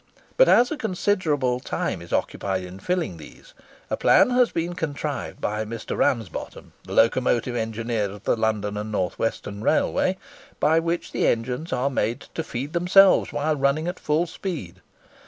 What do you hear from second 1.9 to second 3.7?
is occupied in filling these,